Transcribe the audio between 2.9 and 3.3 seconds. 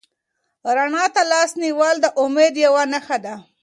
نښه